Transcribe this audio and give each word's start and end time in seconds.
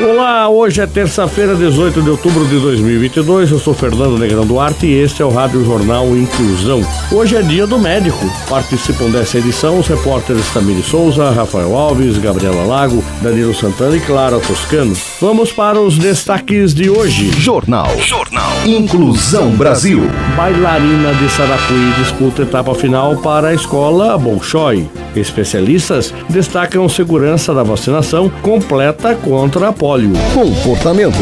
Olá, 0.00 0.48
hoje 0.48 0.80
é 0.80 0.86
terça-feira, 0.86 1.56
18 1.56 2.00
de 2.00 2.08
outubro 2.08 2.46
de 2.46 2.56
2022. 2.60 3.50
Eu 3.50 3.58
sou 3.58 3.74
Fernando 3.74 4.16
Negrão 4.16 4.46
Duarte 4.46 4.86
e 4.86 4.94
este 4.94 5.22
é 5.22 5.24
o 5.24 5.28
Rádio 5.28 5.64
Jornal 5.64 6.16
Inclusão. 6.16 6.82
Hoje 7.10 7.34
é 7.34 7.42
dia 7.42 7.66
do 7.66 7.80
médico. 7.80 8.24
Participam 8.48 9.10
dessa 9.10 9.38
edição 9.38 9.76
os 9.76 9.88
repórteres 9.88 10.48
Tamiri 10.50 10.84
Souza, 10.84 11.32
Rafael 11.32 11.76
Alves, 11.76 12.16
Gabriela 12.16 12.64
Lago, 12.64 13.02
Danilo 13.20 13.52
Santana 13.52 13.96
e 13.96 14.00
Clara 14.00 14.38
Toscano. 14.38 14.96
Vamos 15.20 15.50
para 15.50 15.80
os 15.80 15.98
destaques 15.98 16.72
de 16.72 16.88
hoje. 16.88 17.32
Jornal. 17.32 17.88
Jornal. 17.98 18.52
Inclusão 18.64 19.50
Brasil. 19.50 20.08
Bailarina 20.36 21.12
de 21.14 21.28
Sarapuí 21.28 21.92
disputa 21.98 22.42
etapa 22.42 22.72
final 22.72 23.16
para 23.16 23.48
a 23.48 23.54
escola 23.54 24.16
Bolshoi. 24.16 24.88
Especialistas 25.16 26.14
destacam 26.28 26.88
segurança 26.88 27.52
da 27.52 27.64
vacinação 27.64 28.30
completa 28.42 29.16
contra 29.16 29.70
a 29.70 29.72
polio. 29.88 30.12
Comportamento. 30.34 31.16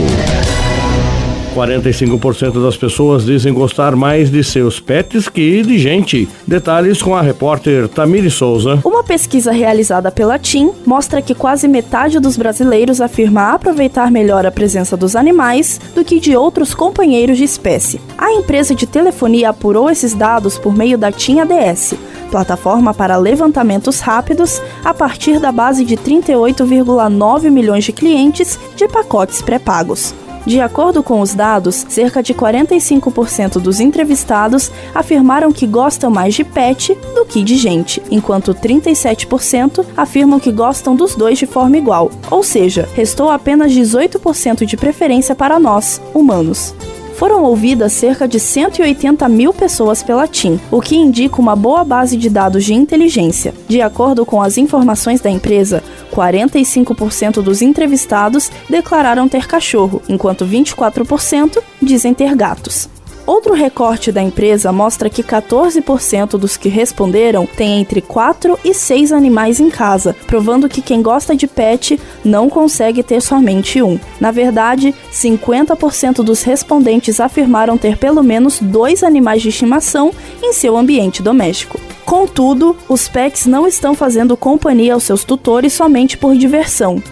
45% 1.54 2.62
das 2.62 2.76
pessoas 2.76 3.24
dizem 3.24 3.54
gostar 3.54 3.94
mais 3.94 4.28
de 4.28 4.42
seus 4.42 4.80
pets 4.80 5.28
que 5.28 5.62
de 5.62 5.78
gente. 5.78 6.28
Detalhes 6.44 7.00
com 7.00 7.14
a 7.14 7.22
repórter 7.22 7.86
Tamiri 7.88 8.28
Souza. 8.28 8.80
Uma 8.84 9.04
pesquisa 9.04 9.52
realizada 9.52 10.10
pela 10.10 10.36
TIM 10.36 10.72
mostra 10.84 11.22
que 11.22 11.32
quase 11.32 11.68
metade 11.68 12.18
dos 12.18 12.36
brasileiros 12.36 13.00
afirma 13.00 13.52
aproveitar 13.52 14.10
melhor 14.10 14.44
a 14.44 14.50
presença 14.50 14.96
dos 14.96 15.14
animais 15.14 15.80
do 15.94 16.04
que 16.04 16.18
de 16.18 16.36
outros 16.36 16.74
companheiros 16.74 17.38
de 17.38 17.44
espécie. 17.44 18.00
A 18.18 18.32
empresa 18.32 18.74
de 18.74 18.86
telefonia 18.86 19.50
apurou 19.50 19.88
esses 19.88 20.12
dados 20.12 20.58
por 20.58 20.76
meio 20.76 20.98
da 20.98 21.12
TIM 21.12 21.38
ADS, 21.38 21.94
plataforma 22.26 22.92
para 22.92 23.16
levantamentos 23.16 24.00
rápidos 24.00 24.60
a 24.84 24.92
partir 24.92 25.38
da 25.38 25.50
base 25.50 25.84
de 25.84 25.96
38,9 25.96 27.50
milhões 27.50 27.84
de 27.84 27.92
clientes 27.92 28.58
de 28.76 28.86
pacotes 28.88 29.40
pré-pagos. 29.40 30.14
De 30.46 30.60
acordo 30.60 31.02
com 31.02 31.20
os 31.20 31.34
dados, 31.34 31.84
cerca 31.88 32.22
de 32.22 32.32
45% 32.32 33.58
dos 33.58 33.80
entrevistados 33.80 34.70
afirmaram 34.94 35.50
que 35.50 35.66
gostam 35.66 36.08
mais 36.08 36.36
de 36.36 36.44
pet 36.44 36.96
do 37.16 37.24
que 37.24 37.42
de 37.42 37.56
gente, 37.56 38.00
enquanto 38.12 38.54
37% 38.54 39.84
afirmam 39.96 40.38
que 40.38 40.52
gostam 40.52 40.94
dos 40.94 41.16
dois 41.16 41.36
de 41.36 41.46
forma 41.46 41.76
igual. 41.76 42.12
Ou 42.30 42.44
seja, 42.44 42.88
restou 42.94 43.28
apenas 43.28 43.72
18% 43.72 44.64
de 44.64 44.76
preferência 44.76 45.34
para 45.34 45.58
nós, 45.58 46.00
humanos 46.14 46.72
foram 47.16 47.42
ouvidas 47.42 47.92
cerca 47.92 48.28
de 48.28 48.38
180 48.38 49.28
mil 49.28 49.52
pessoas 49.52 50.02
pela 50.02 50.28
TIM, 50.28 50.60
o 50.70 50.80
que 50.80 50.96
indica 50.96 51.40
uma 51.40 51.56
boa 51.56 51.82
base 51.82 52.16
de 52.16 52.28
dados 52.28 52.64
de 52.64 52.74
inteligência. 52.74 53.54
De 53.66 53.80
acordo 53.80 54.24
com 54.26 54.40
as 54.40 54.58
informações 54.58 55.20
da 55.20 55.30
empresa, 55.30 55.82
45% 56.12 57.42
dos 57.42 57.62
entrevistados 57.62 58.50
declararam 58.68 59.28
ter 59.28 59.46
cachorro, 59.46 60.02
enquanto 60.08 60.44
24% 60.44 61.58
dizem 61.82 62.12
ter 62.12 62.34
gatos. 62.34 62.95
Outro 63.26 63.54
recorte 63.54 64.12
da 64.12 64.22
empresa 64.22 64.70
mostra 64.70 65.10
que 65.10 65.20
14% 65.20 66.38
dos 66.38 66.56
que 66.56 66.68
responderam 66.68 67.44
têm 67.44 67.80
entre 67.80 68.00
4 68.00 68.56
e 68.64 68.72
6 68.72 69.10
animais 69.10 69.58
em 69.58 69.68
casa, 69.68 70.14
provando 70.28 70.68
que 70.68 70.80
quem 70.80 71.02
gosta 71.02 71.34
de 71.34 71.48
pet 71.48 72.00
não 72.24 72.48
consegue 72.48 73.02
ter 73.02 73.20
somente 73.20 73.82
um. 73.82 73.98
Na 74.20 74.30
verdade, 74.30 74.94
50% 75.12 76.22
dos 76.22 76.44
respondentes 76.44 77.18
afirmaram 77.18 77.76
ter 77.76 77.96
pelo 77.96 78.22
menos 78.22 78.60
dois 78.60 79.02
animais 79.02 79.42
de 79.42 79.48
estimação 79.48 80.12
em 80.40 80.52
seu 80.52 80.76
ambiente 80.76 81.20
doméstico. 81.20 81.80
Contudo, 82.04 82.76
os 82.88 83.08
pets 83.08 83.46
não 83.46 83.66
estão 83.66 83.92
fazendo 83.92 84.36
companhia 84.36 84.94
aos 84.94 85.02
seus 85.02 85.24
tutores 85.24 85.72
somente 85.72 86.16
por 86.16 86.36
diversão. 86.36 87.02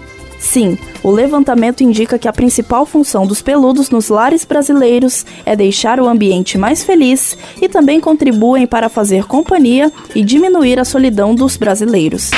Sim, 0.45 0.77
o 1.03 1.11
levantamento 1.11 1.83
indica 1.83 2.19
que 2.19 2.29
a 2.29 2.33
principal 2.33 2.85
função 2.85 3.27
dos 3.27 3.41
peludos 3.41 3.89
nos 3.89 4.11
lares 4.11 4.45
brasileiros 4.45 5.25
é 5.45 5.57
deixar 5.57 5.99
o 5.99 6.07
ambiente 6.07 6.59
mais 6.59 6.85
feliz 6.85 7.37
e 7.61 7.69
também 7.69 7.99
contribuem 7.99 8.67
para 8.67 8.91
fazer 8.91 9.25
companhia 9.25 9.91
e 10.15 10.23
diminuir 10.23 10.79
a 10.79 10.85
solidão 10.85 11.35
dos 11.35 11.57
brasileiros. 11.57 12.31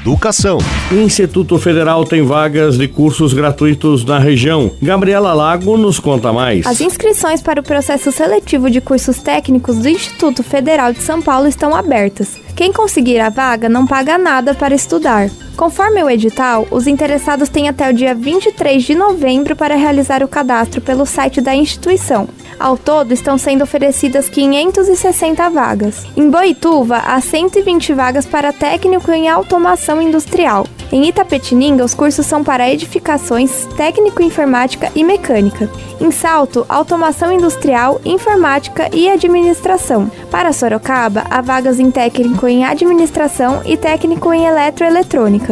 Educação. 0.00 0.58
O 0.90 0.94
Instituto 0.94 1.58
Federal 1.58 2.06
tem 2.06 2.22
vagas 2.22 2.78
de 2.78 2.88
cursos 2.88 3.34
gratuitos 3.34 4.02
na 4.02 4.18
região. 4.18 4.72
Gabriela 4.80 5.34
Lago 5.34 5.76
nos 5.76 6.00
conta 6.00 6.32
mais. 6.32 6.66
As 6.66 6.80
inscrições 6.80 7.42
para 7.42 7.60
o 7.60 7.62
processo 7.62 8.10
seletivo 8.10 8.70
de 8.70 8.80
cursos 8.80 9.18
técnicos 9.18 9.76
do 9.76 9.88
Instituto 9.88 10.42
Federal 10.42 10.92
de 10.92 11.02
São 11.02 11.20
Paulo 11.20 11.46
estão 11.46 11.76
abertas. 11.76 12.40
Quem 12.56 12.72
conseguir 12.72 13.20
a 13.20 13.28
vaga 13.28 13.68
não 13.68 13.86
paga 13.86 14.16
nada 14.16 14.54
para 14.54 14.74
estudar. 14.74 15.30
Conforme 15.62 16.02
o 16.02 16.10
edital, 16.10 16.66
os 16.72 16.88
interessados 16.88 17.48
têm 17.48 17.68
até 17.68 17.88
o 17.88 17.92
dia 17.92 18.16
23 18.16 18.82
de 18.82 18.96
novembro 18.96 19.54
para 19.54 19.76
realizar 19.76 20.20
o 20.20 20.26
cadastro 20.26 20.80
pelo 20.80 21.06
site 21.06 21.40
da 21.40 21.54
instituição. 21.54 22.28
Ao 22.58 22.76
todo, 22.76 23.12
estão 23.12 23.38
sendo 23.38 23.62
oferecidas 23.62 24.28
560 24.28 25.48
vagas. 25.50 26.04
Em 26.16 26.28
Boituva, 26.28 26.96
há 26.96 27.20
120 27.20 27.92
vagas 27.92 28.26
para 28.26 28.52
técnico 28.52 29.12
em 29.12 29.28
automação 29.28 30.02
industrial. 30.02 30.66
Em 30.92 31.08
Itapetininga, 31.08 31.84
os 31.84 31.94
cursos 31.94 32.26
são 32.26 32.44
para 32.44 32.70
edificações, 32.70 33.66
técnico 33.76 34.22
informática 34.22 34.92
e 34.94 35.02
mecânica. 35.02 35.70
Em 35.98 36.10
Salto, 36.10 36.66
automação 36.68 37.32
industrial, 37.32 38.00
informática 38.04 38.90
e 38.92 39.08
administração. 39.08 40.10
Para 40.30 40.52
Sorocaba, 40.52 41.24
há 41.30 41.40
vagas 41.40 41.80
em 41.80 41.90
técnico 41.90 42.46
em 42.46 42.64
administração 42.64 43.62
e 43.64 43.76
técnico 43.76 44.34
em 44.34 44.44
eletroeletrônica. 44.44 45.51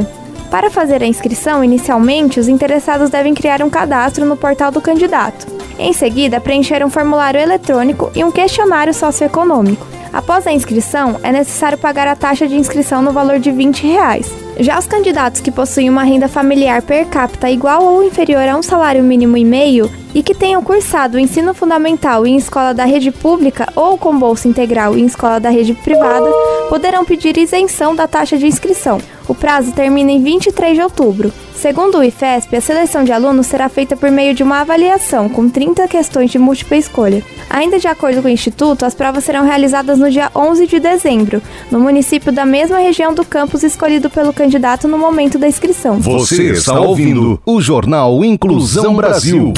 Para 0.50 0.68
fazer 0.68 1.00
a 1.00 1.06
inscrição, 1.06 1.62
inicialmente, 1.62 2.40
os 2.40 2.48
interessados 2.48 3.08
devem 3.08 3.34
criar 3.34 3.62
um 3.62 3.70
cadastro 3.70 4.24
no 4.24 4.36
portal 4.36 4.72
do 4.72 4.80
candidato. 4.80 5.46
Em 5.78 5.92
seguida, 5.92 6.40
preencher 6.40 6.84
um 6.84 6.90
formulário 6.90 7.40
eletrônico 7.40 8.10
e 8.16 8.24
um 8.24 8.32
questionário 8.32 8.92
socioeconômico. 8.92 9.86
Após 10.12 10.46
a 10.46 10.52
inscrição, 10.52 11.20
é 11.22 11.30
necessário 11.30 11.78
pagar 11.78 12.08
a 12.08 12.16
taxa 12.16 12.48
de 12.48 12.56
inscrição 12.56 13.00
no 13.00 13.12
valor 13.12 13.38
de 13.38 13.52
20 13.52 13.86
reais. 13.86 14.28
Já 14.58 14.76
os 14.76 14.86
candidatos 14.86 15.40
que 15.40 15.52
possuem 15.52 15.88
uma 15.88 16.02
renda 16.02 16.26
familiar 16.26 16.82
per 16.82 17.06
capita 17.06 17.48
igual 17.48 17.84
ou 17.84 18.02
inferior 18.02 18.46
a 18.48 18.56
um 18.56 18.62
salário 18.62 19.04
mínimo 19.04 19.36
e 19.36 19.44
meio 19.44 19.88
e 20.14 20.22
que 20.22 20.34
tenham 20.34 20.62
cursado 20.62 21.16
o 21.16 21.20
ensino 21.20 21.54
fundamental 21.54 22.26
em 22.26 22.36
escola 22.36 22.72
da 22.72 22.84
rede 22.84 23.10
pública 23.10 23.68
ou 23.74 23.96
com 23.96 24.18
bolsa 24.18 24.48
integral 24.48 24.96
em 24.96 25.06
escola 25.06 25.38
da 25.38 25.50
rede 25.50 25.74
privada 25.74 26.30
poderão 26.68 27.04
pedir 27.04 27.36
isenção 27.36 27.94
da 27.94 28.06
taxa 28.06 28.36
de 28.36 28.46
inscrição. 28.46 29.00
O 29.28 29.34
prazo 29.34 29.72
termina 29.72 30.10
em 30.10 30.22
23 30.22 30.74
de 30.74 30.82
outubro. 30.82 31.32
Segundo 31.54 31.98
o 31.98 32.02
IFESP, 32.02 32.56
a 32.56 32.60
seleção 32.60 33.04
de 33.04 33.12
alunos 33.12 33.46
será 33.46 33.68
feita 33.68 33.94
por 33.94 34.10
meio 34.10 34.34
de 34.34 34.42
uma 34.42 34.62
avaliação 34.62 35.28
com 35.28 35.48
30 35.48 35.86
questões 35.88 36.30
de 36.30 36.38
múltipla 36.38 36.76
escolha. 36.76 37.22
Ainda 37.50 37.78
de 37.78 37.86
acordo 37.86 38.22
com 38.22 38.28
o 38.28 38.30
Instituto, 38.30 38.86
as 38.86 38.94
provas 38.94 39.24
serão 39.24 39.44
realizadas 39.44 39.98
no 39.98 40.10
dia 40.10 40.30
11 40.34 40.66
de 40.66 40.80
dezembro, 40.80 41.42
no 41.70 41.78
município 41.78 42.32
da 42.32 42.46
mesma 42.46 42.78
região 42.78 43.12
do 43.12 43.24
campus 43.24 43.62
escolhido 43.62 44.08
pelo 44.08 44.32
candidato 44.32 44.88
no 44.88 44.96
momento 44.96 45.38
da 45.38 45.46
inscrição. 45.46 46.00
Você 46.00 46.44
está 46.52 46.80
ouvindo 46.80 47.38
o 47.44 47.60
Jornal 47.60 48.24
Inclusão 48.24 48.96
Brasil. 48.96 49.52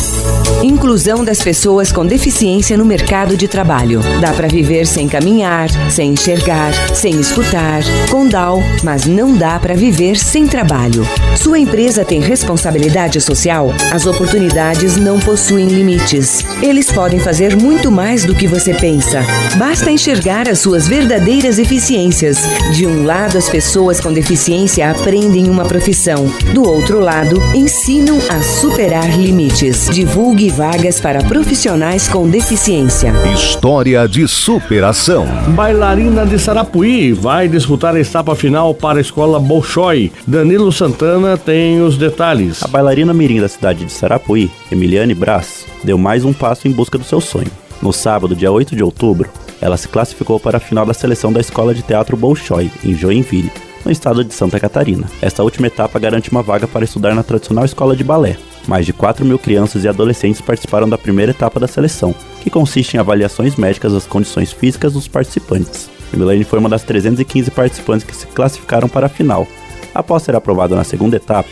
Inclusão 0.60 1.24
das 1.24 1.40
pessoas 1.40 1.90
com 1.90 2.04
deficiência 2.04 2.76
no 2.76 2.84
mercado 2.84 3.37
de 3.37 3.49
trabalho. 3.49 4.00
Dá 4.20 4.32
para 4.32 4.49
viver 4.49 4.87
sem 4.87 5.08
caminhar, 5.08 5.69
sem 5.90 6.12
enxergar, 6.12 6.72
sem 6.94 7.19
escutar, 7.20 7.82
com 8.10 8.26
DAO, 8.26 8.60
mas 8.82 9.06
não 9.06 9.37
dá 9.37 9.58
para 9.58 9.75
viver 9.75 10.16
sem 10.16 10.46
trabalho. 10.46 11.06
Sua 11.37 11.58
empresa 11.58 12.04
tem 12.04 12.20
responsabilidade 12.20 13.20
social? 13.20 13.72
As 13.93 14.06
oportunidades 14.06 14.96
não 14.96 15.19
possuem 15.19 15.66
limites. 15.66 16.44
Eles 16.62 16.90
podem 16.93 17.19
fazer 17.19 17.56
muito 17.56 17.90
mais 17.90 18.25
do 18.25 18.34
que 18.34 18.46
você 18.46 18.75
pensa. 18.75 19.25
Basta 19.56 19.90
enxergar 19.90 20.48
as 20.48 20.60
suas 20.60 20.87
verdadeiras 20.87 21.58
eficiências. 21.58 22.38
De 22.72 22.87
um 22.87 23.05
lado, 23.05 23.37
as 23.37 23.48
pessoas 23.48 24.00
com 24.00 24.12
deficiência 24.12 24.90
aprendem 24.90 25.48
uma 25.50 25.64
profissão. 25.64 26.26
Do 26.55 26.62
outro 26.69 27.00
lado, 27.00 27.43
ensinam 27.55 28.19
a 28.28 28.43
superar 28.43 29.19
limites. 29.19 29.88
Divulgue 29.90 30.42
divulgue 30.43 30.50
vagas 30.50 31.00
para 31.00 31.23
profissionais 31.23 32.09
com 32.09 32.29
deficiência. 32.29 33.12
História 33.33 34.09
de 34.09 34.27
superação. 34.27 35.27
Bailarina 35.49 36.27
de 36.27 36.39
Sarapuí 36.39 37.12
vai 37.12 37.49
disputar 37.49 37.94
a 37.94 38.00
etapa 38.00 38.35
final 38.35 38.75
para 38.75 38.99
a 38.99 39.00
escola 39.00 39.39
Bolshoi. 39.39 40.11
Danilo 40.27 40.73
Santana 40.73 41.37
tem 41.37 41.81
os 41.81 41.97
detalhes. 41.97 42.62
A 42.62 42.67
bailarina 42.67 43.15
mirim 43.15 43.41
da 43.41 43.49
cidade 43.49 43.85
de 43.85 43.93
Sarapuí, 43.93 44.50
Emiliane 44.71 45.15
Brás, 45.15 45.65
deu 45.85 45.97
mais 45.97 46.25
um 46.25 46.33
passo 46.33 46.67
em 46.67 46.73
busca 46.73 46.99
do 46.99 47.05
seu 47.05 47.21
sonho. 47.21 47.50
No 47.81 47.93
sábado, 47.93 48.35
dia 48.35 48.50
8 48.50 48.75
de 48.75 48.83
outubro, 48.83 49.29
ela 49.61 49.77
se 49.77 49.89
classificou 49.89 50.41
para 50.41 50.56
a 50.56 50.61
final 50.61 50.87
da 50.87 50.94
seleção 50.94 51.33
da 51.33 51.41
Escola 51.41 51.75
de 51.75 51.83
Teatro 51.83 52.17
Bolshoi, 52.17 52.71
em 52.85 52.94
Joinville, 52.94 53.53
no 53.85 53.91
estado 53.91 54.25
de 54.25 54.35
Santa 54.35 54.59
Catarina. 54.59 55.09
Esta 55.21 55.43
última 55.43 55.67
etapa 55.67 55.99
garante 55.99 56.31
uma 56.31 56.43
vaga 56.43 56.67
para 56.67 56.85
estudar 56.85 57.15
na 57.15 57.23
tradicional 57.23 57.65
escola 57.65 57.97
de 57.97 58.05
balé. 58.05 58.37
Mais 58.67 58.87
de 58.87 58.93
4 58.93 59.25
mil 59.25 59.38
crianças 59.38 59.85
e 59.85 59.88
adolescentes 59.88 60.41
participaram 60.41 60.88
da 60.88 60.97
primeira 60.97 61.32
etapa 61.32 61.59
da 61.59 61.67
seleção, 61.67 62.14
que 62.41 62.50
consiste 62.50 62.94
em 62.94 63.00
avaliações 63.00 63.56
médicas 63.56 63.93
das 63.93 64.06
condições 64.06 64.53
físicas 64.53 64.93
dos 64.93 65.09
participantes. 65.09 65.91
Milane 66.12 66.44
foi 66.44 66.59
uma 66.59 66.69
das 66.69 66.82
315 66.82 67.50
participantes 67.50 68.06
que 68.06 68.14
se 68.14 68.26
classificaram 68.26 68.88
para 68.88 69.06
a 69.06 69.11
final. 69.11 69.47
Após 69.94 70.23
ser 70.23 70.37
aprovada 70.37 70.76
na 70.76 70.85
segunda 70.85 71.17
etapa, 71.17 71.49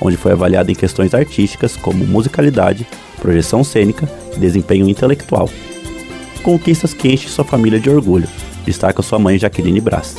onde 0.00 0.16
foi 0.16 0.32
avaliada 0.32 0.70
em 0.70 0.74
questões 0.74 1.14
artísticas 1.14 1.76
como 1.76 2.04
musicalidade, 2.04 2.86
projeção 3.20 3.62
cênica 3.62 4.08
e 4.34 4.38
desempenho 4.38 4.88
intelectual. 4.88 5.48
Conquistas 6.42 6.92
que 6.92 7.12
enchem 7.12 7.28
sua 7.28 7.44
família 7.44 7.80
de 7.80 7.90
orgulho, 7.90 8.28
destaca 8.64 9.02
sua 9.02 9.18
mãe 9.18 9.38
Jaqueline 9.38 9.80
Brás. 9.80 10.16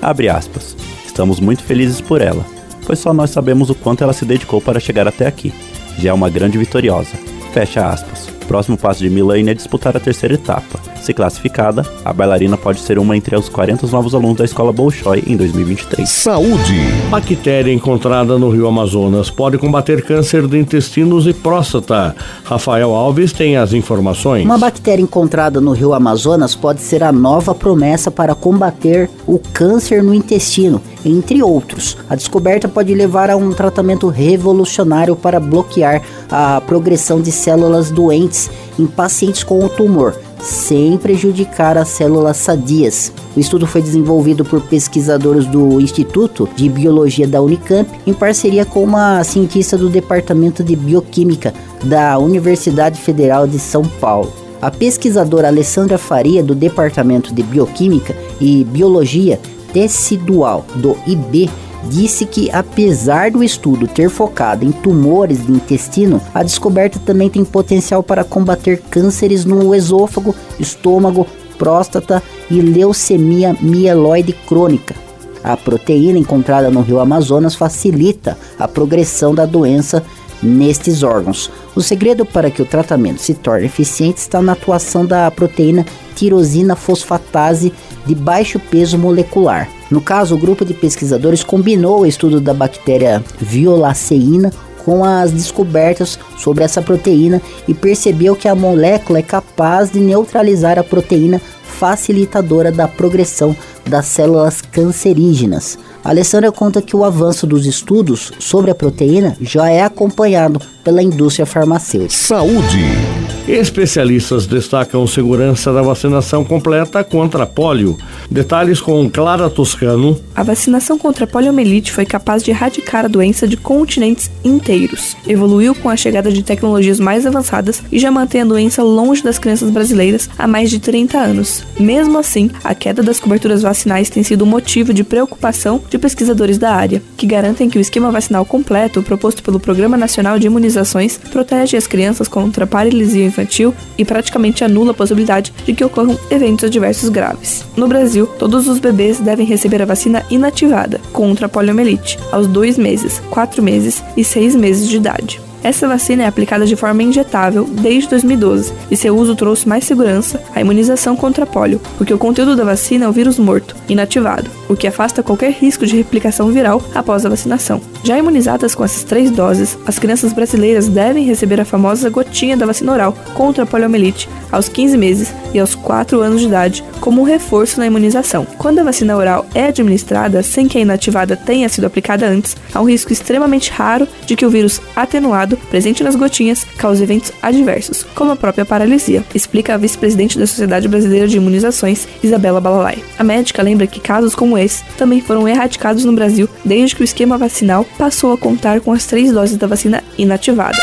Abre 0.00 0.28
aspas. 0.28 0.76
Estamos 1.04 1.40
muito 1.40 1.62
felizes 1.62 2.00
por 2.00 2.20
ela, 2.20 2.44
pois 2.84 2.98
só 2.98 3.12
nós 3.12 3.30
sabemos 3.30 3.70
o 3.70 3.74
quanto 3.74 4.04
ela 4.04 4.12
se 4.12 4.24
dedicou 4.24 4.60
para 4.60 4.78
chegar 4.78 5.08
até 5.08 5.26
aqui. 5.26 5.52
Já 5.98 6.10
é 6.10 6.12
uma 6.12 6.30
grande 6.30 6.58
vitoriosa. 6.58 7.16
Fecha 7.52 7.88
aspas. 7.88 8.26
Próximo 8.46 8.76
passo 8.76 9.00
de 9.00 9.10
Milane 9.10 9.50
é 9.50 9.54
disputar 9.54 9.96
a 9.96 10.00
terceira 10.00 10.34
etapa. 10.34 10.95
Se 11.06 11.14
classificada, 11.14 11.86
a 12.04 12.12
bailarina 12.12 12.56
pode 12.56 12.80
ser 12.80 12.98
uma 12.98 13.16
entre 13.16 13.36
os 13.36 13.48
40 13.48 13.86
novos 13.86 14.12
alunos 14.12 14.38
da 14.38 14.44
escola 14.44 14.72
Bolshoi 14.72 15.22
em 15.24 15.36
2023. 15.36 16.08
Saúde. 16.08 16.80
Bactéria 17.08 17.72
encontrada 17.72 18.36
no 18.36 18.50
rio 18.50 18.66
Amazonas 18.66 19.30
pode 19.30 19.56
combater 19.56 20.02
câncer 20.02 20.48
de 20.48 20.58
intestinos 20.58 21.28
e 21.28 21.32
próstata. 21.32 22.16
Rafael 22.42 22.92
Alves 22.92 23.32
tem 23.32 23.56
as 23.56 23.72
informações. 23.72 24.44
Uma 24.44 24.58
bactéria 24.58 25.00
encontrada 25.00 25.60
no 25.60 25.70
rio 25.70 25.94
Amazonas 25.94 26.56
pode 26.56 26.80
ser 26.80 27.04
a 27.04 27.12
nova 27.12 27.54
promessa 27.54 28.10
para 28.10 28.34
combater 28.34 29.08
o 29.28 29.38
câncer 29.38 30.02
no 30.02 30.12
intestino, 30.12 30.82
entre 31.04 31.40
outros. 31.40 31.96
A 32.10 32.16
descoberta 32.16 32.66
pode 32.66 32.92
levar 32.92 33.30
a 33.30 33.36
um 33.36 33.52
tratamento 33.52 34.08
revolucionário 34.08 35.14
para 35.14 35.38
bloquear 35.38 36.02
a 36.28 36.60
progressão 36.62 37.20
de 37.20 37.30
células 37.30 37.92
doentes 37.92 38.50
em 38.76 38.88
pacientes 38.88 39.44
com 39.44 39.64
o 39.64 39.68
tumor 39.68 40.25
sem 40.40 40.96
prejudicar 40.96 41.76
as 41.76 41.88
células 41.88 42.36
sadias. 42.36 43.12
O 43.36 43.40
estudo 43.40 43.66
foi 43.66 43.82
desenvolvido 43.82 44.44
por 44.44 44.60
pesquisadores 44.62 45.46
do 45.46 45.80
Instituto 45.80 46.48
de 46.54 46.68
Biologia 46.68 47.26
da 47.26 47.40
Unicamp, 47.40 47.88
em 48.06 48.12
parceria 48.12 48.64
com 48.64 48.82
uma 48.82 49.22
cientista 49.24 49.76
do 49.76 49.88
Departamento 49.88 50.62
de 50.62 50.76
Bioquímica 50.76 51.52
da 51.84 52.18
Universidade 52.18 53.00
Federal 53.00 53.46
de 53.46 53.58
São 53.58 53.82
Paulo. 54.00 54.32
A 54.60 54.70
pesquisadora 54.70 55.48
Alessandra 55.48 55.98
Faria, 55.98 56.42
do 56.42 56.54
Departamento 56.54 57.34
de 57.34 57.42
Bioquímica 57.42 58.16
e 58.40 58.64
Biologia 58.64 59.38
Tecidual 59.72 60.64
do 60.76 60.96
IB, 61.06 61.50
disse 61.86 62.26
que, 62.26 62.50
apesar 62.50 63.30
do 63.30 63.42
estudo 63.42 63.86
ter 63.86 64.10
focado 64.10 64.64
em 64.64 64.72
tumores 64.72 65.38
do 65.38 65.54
intestino, 65.54 66.20
a 66.34 66.42
descoberta 66.42 66.98
também 66.98 67.30
tem 67.30 67.44
potencial 67.44 68.02
para 68.02 68.24
combater 68.24 68.82
cânceres 68.90 69.44
no 69.44 69.74
esôfago, 69.74 70.34
estômago, 70.58 71.26
próstata 71.56 72.22
e 72.50 72.60
leucemia 72.60 73.56
mieloide 73.60 74.32
crônica. 74.32 74.94
A 75.42 75.56
proteína 75.56 76.18
encontrada 76.18 76.70
no 76.70 76.80
rio 76.80 76.98
Amazonas 76.98 77.54
facilita 77.54 78.36
a 78.58 78.66
progressão 78.66 79.34
da 79.34 79.46
doença 79.46 80.02
nestes 80.42 81.02
órgãos. 81.02 81.50
O 81.76 81.82
segredo 81.82 82.24
para 82.24 82.50
que 82.50 82.62
o 82.62 82.64
tratamento 82.64 83.20
se 83.20 83.34
torne 83.34 83.66
eficiente 83.66 84.16
está 84.16 84.40
na 84.40 84.52
atuação 84.52 85.04
da 85.04 85.30
proteína 85.30 85.84
tirosina 86.14 86.74
fosfatase 86.74 87.70
de 88.06 88.14
baixo 88.14 88.58
peso 88.58 88.96
molecular. 88.96 89.68
No 89.90 90.00
caso, 90.00 90.34
o 90.34 90.38
grupo 90.38 90.64
de 90.64 90.72
pesquisadores 90.72 91.44
combinou 91.44 92.00
o 92.00 92.06
estudo 92.06 92.40
da 92.40 92.54
bactéria 92.54 93.22
violaceína 93.38 94.50
com 94.86 95.04
as 95.04 95.32
descobertas 95.32 96.18
sobre 96.38 96.64
essa 96.64 96.80
proteína 96.80 97.42
e 97.68 97.74
percebeu 97.74 98.34
que 98.34 98.48
a 98.48 98.54
molécula 98.54 99.18
é 99.18 99.22
capaz 99.22 99.90
de 99.90 100.00
neutralizar 100.00 100.78
a 100.78 100.84
proteína 100.84 101.42
facilitadora 101.62 102.72
da 102.72 102.88
progressão 102.88 103.54
das 103.86 104.06
células 104.06 104.62
cancerígenas. 104.62 105.78
Alessandra 106.08 106.52
conta 106.52 106.80
que 106.80 106.94
o 106.94 107.04
avanço 107.04 107.48
dos 107.48 107.66
estudos 107.66 108.32
sobre 108.38 108.70
a 108.70 108.74
proteína 108.74 109.36
já 109.40 109.68
é 109.68 109.82
acompanhado 109.82 110.60
pela 110.84 111.02
indústria 111.02 111.44
farmacêutica. 111.44 112.14
Saúde. 112.14 113.25
Especialistas 113.48 114.44
destacam 114.44 115.06
segurança 115.06 115.72
da 115.72 115.80
vacinação 115.80 116.44
completa 116.44 117.04
contra 117.04 117.44
a 117.44 117.46
polio. 117.46 117.96
Detalhes 118.28 118.80
com 118.80 119.08
Clara 119.08 119.48
Toscano. 119.48 120.20
A 120.34 120.42
vacinação 120.42 120.98
contra 120.98 121.28
poliomielite 121.28 121.92
foi 121.92 122.04
capaz 122.04 122.42
de 122.42 122.50
erradicar 122.50 123.04
a 123.04 123.08
doença 123.08 123.46
de 123.46 123.56
continentes 123.56 124.28
inteiros. 124.44 125.16
Evoluiu 125.28 125.76
com 125.76 125.88
a 125.88 125.96
chegada 125.96 126.32
de 126.32 126.42
tecnologias 126.42 126.98
mais 126.98 127.24
avançadas 127.24 127.84
e 127.92 128.00
já 128.00 128.10
mantém 128.10 128.40
a 128.40 128.44
doença 128.44 128.82
longe 128.82 129.22
das 129.22 129.38
crianças 129.38 129.70
brasileiras 129.70 130.28
há 130.36 130.48
mais 130.48 130.68
de 130.68 130.80
30 130.80 131.16
anos. 131.16 131.64
Mesmo 131.78 132.18
assim, 132.18 132.50
a 132.64 132.74
queda 132.74 133.00
das 133.00 133.20
coberturas 133.20 133.62
vacinais 133.62 134.10
tem 134.10 134.24
sido 134.24 134.44
motivo 134.44 134.92
de 134.92 135.04
preocupação 135.04 135.80
de 135.88 135.98
pesquisadores 135.98 136.58
da 136.58 136.74
área, 136.74 137.00
que 137.16 137.26
garantem 137.26 137.70
que 137.70 137.78
o 137.78 137.80
esquema 137.80 138.10
vacinal 138.10 138.44
completo 138.44 139.04
proposto 139.04 139.40
pelo 139.40 139.60
Programa 139.60 139.96
Nacional 139.96 140.36
de 140.36 140.48
Imunizações 140.48 141.16
protege 141.30 141.76
as 141.76 141.86
crianças 141.86 142.26
contra 142.26 142.66
paralisia 142.66 143.35
infantil 143.36 143.74
e 143.98 144.04
praticamente 144.04 144.64
anula 144.64 144.92
a 144.92 144.94
possibilidade 144.94 145.52
de 145.64 145.74
que 145.74 145.84
ocorram 145.84 146.18
eventos 146.30 146.64
adversos 146.64 147.08
graves. 147.10 147.64
No 147.76 147.86
Brasil, 147.86 148.26
todos 148.26 148.66
os 148.66 148.78
bebês 148.78 149.20
devem 149.20 149.46
receber 149.46 149.82
a 149.82 149.86
vacina 149.86 150.24
inativada 150.30 151.00
contra 151.12 151.46
a 151.46 151.48
poliomielite 151.48 152.18
aos 152.32 152.46
2 152.46 152.78
meses, 152.78 153.20
4 153.30 153.62
meses 153.62 154.02
e 154.16 154.24
6 154.24 154.56
meses 154.56 154.88
de 154.88 154.96
idade. 154.96 155.40
Essa 155.62 155.88
vacina 155.88 156.22
é 156.22 156.26
aplicada 156.26 156.64
de 156.64 156.76
forma 156.76 157.02
injetável 157.02 157.64
desde 157.64 158.10
2012 158.10 158.72
e 158.88 158.96
seu 158.96 159.16
uso 159.16 159.34
trouxe 159.34 159.68
mais 159.68 159.84
segurança 159.84 160.40
à 160.54 160.60
imunização 160.60 161.16
contra 161.16 161.42
a 161.42 161.46
polio, 161.46 161.80
porque 161.98 162.14
o 162.14 162.18
conteúdo 162.18 162.54
da 162.54 162.62
vacina 162.62 163.04
é 163.04 163.08
o 163.08 163.12
vírus 163.12 163.36
morto, 163.36 163.74
inativado, 163.88 164.48
o 164.68 164.76
que 164.76 164.86
afasta 164.86 165.22
qualquer 165.22 165.52
risco 165.52 165.86
de 165.86 165.96
replicação 165.96 166.50
viral 166.50 166.82
após 166.94 167.24
a 167.24 167.28
vacinação. 167.28 167.80
Já 168.02 168.18
imunizadas 168.18 168.74
com 168.74 168.84
essas 168.84 169.04
três 169.04 169.30
doses, 169.30 169.78
as 169.86 169.98
crianças 169.98 170.32
brasileiras 170.32 170.88
devem 170.88 171.24
receber 171.24 171.60
a 171.60 171.64
famosa 171.64 172.10
gotinha 172.10 172.56
da 172.56 172.66
vacina 172.66 172.92
oral 172.92 173.12
contra 173.34 173.64
a 173.64 173.66
poliomielite 173.66 174.28
aos 174.50 174.68
15 174.68 174.96
meses 174.96 175.34
e 175.52 175.58
aos 175.58 175.74
4 175.74 176.20
anos 176.20 176.40
de 176.40 176.46
idade, 176.46 176.84
como 177.00 177.20
um 177.20 177.24
reforço 177.24 177.78
na 177.78 177.86
imunização. 177.86 178.46
Quando 178.58 178.78
a 178.78 178.84
vacina 178.84 179.16
oral 179.16 179.46
é 179.54 179.66
administrada 179.66 180.42
sem 180.42 180.68
que 180.68 180.78
a 180.78 180.80
inativada 180.80 181.36
tenha 181.36 181.68
sido 181.68 181.86
aplicada 181.86 182.26
antes, 182.26 182.56
há 182.72 182.80
um 182.80 182.88
risco 182.88 183.12
extremamente 183.12 183.70
raro 183.70 184.06
de 184.24 184.36
que 184.36 184.46
o 184.46 184.50
vírus 184.50 184.80
atenuado 184.94 185.56
presente 185.70 186.02
nas 186.02 186.16
gotinhas 186.16 186.64
causa 186.76 187.02
eventos 187.02 187.32
adversos, 187.42 188.04
como 188.14 188.32
a 188.32 188.36
própria 188.36 188.64
paralisia, 188.64 189.24
explica 189.34 189.74
a 189.74 189.76
vice-presidente 189.76 190.38
da 190.38 190.46
Sociedade 190.46 190.88
Brasileira 190.88 191.26
de 191.26 191.36
Imunizações, 191.36 192.06
Isabela 192.22 192.60
Balalai. 192.60 193.02
A 193.18 193.24
médica 193.24 193.62
lembra 193.62 193.86
que 193.86 194.00
casos 194.00 194.34
como 194.34 194.55
esse 194.58 194.84
também 194.96 195.20
foram 195.20 195.48
erradicados 195.48 196.04
no 196.04 196.12
Brasil 196.12 196.48
desde 196.64 196.96
que 196.96 197.02
o 197.02 197.04
esquema 197.04 197.38
vacinal 197.38 197.84
passou 197.98 198.32
a 198.32 198.38
contar 198.38 198.80
com 198.80 198.92
as 198.92 199.06
três 199.06 199.32
doses 199.32 199.56
da 199.56 199.66
vacina 199.66 200.02
inativada. 200.18 200.78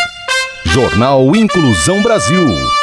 Jornal 0.65 1.36
Inclusão 1.36 2.01
Brasil. 2.01 2.83